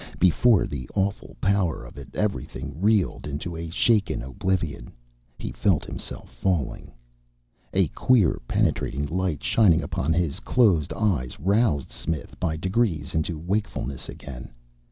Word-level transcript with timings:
Before 0.17 0.65
the 0.65 0.89
awful 0.95 1.37
power 1.39 1.83
of 1.85 1.95
it 1.95 2.15
everything 2.15 2.81
reeled 2.81 3.27
into 3.27 3.55
a 3.55 3.69
shaken 3.69 4.23
oblivion. 4.23 4.91
He 5.37 5.51
felt 5.51 5.85
himself 5.85 6.31
falling.... 6.31 6.91
A 7.73 7.87
queer, 7.89 8.41
penetrating 8.47 9.05
light 9.05 9.43
shining 9.43 9.83
upon 9.83 10.11
his 10.13 10.39
closed 10.39 10.91
eyes 10.93 11.39
roused 11.39 11.91
Smith 11.91 12.35
by 12.39 12.57
degrees 12.57 13.13
into 13.13 13.37
wakefulness 13.37 14.09
again. 14.09 14.51